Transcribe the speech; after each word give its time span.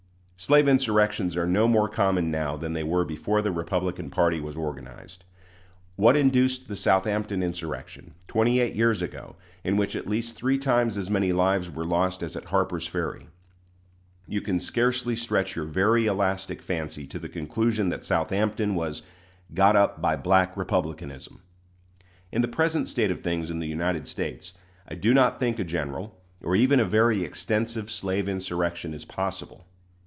Slave 0.43 0.67
insurrections 0.67 1.37
are 1.37 1.45
no 1.45 1.67
more 1.67 1.87
common 1.87 2.31
now 2.31 2.57
than 2.57 2.73
they 2.73 2.81
were 2.81 3.05
before 3.05 3.43
the 3.43 3.51
Republican 3.51 4.09
party 4.09 4.39
was 4.39 4.55
organized. 4.57 5.23
What 5.97 6.15
induced 6.15 6.67
the 6.67 6.75
Southampton 6.75 7.43
insurrection, 7.43 8.15
twenty 8.27 8.59
eight 8.59 8.75
years 8.75 9.03
ago, 9.03 9.35
in 9.63 9.77
which 9.77 9.95
at 9.95 10.07
least 10.09 10.35
three 10.35 10.57
times 10.57 10.97
as 10.97 11.11
many 11.11 11.31
lives 11.31 11.69
were 11.69 11.85
lost 11.85 12.23
as 12.23 12.35
at 12.35 12.45
Harper's 12.45 12.87
Ferry? 12.87 13.27
You 14.27 14.41
can 14.41 14.59
scarcely 14.59 15.15
stretch 15.15 15.55
your 15.55 15.65
very 15.65 16.07
elastic 16.07 16.63
fancy 16.63 17.05
to 17.05 17.19
the 17.19 17.29
conclusion 17.29 17.89
that 17.89 18.03
Southampton 18.03 18.73
was 18.73 19.03
"got 19.53 19.75
up 19.75 20.01
by 20.01 20.15
Black 20.15 20.57
Republicanism." 20.57 21.41
In 22.31 22.41
the 22.41 22.47
present 22.47 22.87
state 22.87 23.11
of 23.11 23.19
things 23.19 23.51
in 23.51 23.59
the 23.59 23.67
United 23.67 24.07
States, 24.07 24.53
I 24.87 24.95
do 24.95 25.13
not 25.13 25.39
think 25.39 25.59
a 25.59 25.63
general, 25.63 26.19
or 26.41 26.55
even 26.55 26.79
a 26.79 26.83
very 26.83 27.23
extensive, 27.23 27.91
slave 27.91 28.27
insurrection 28.27 28.95
is 28.95 29.05
possible. 29.05 29.67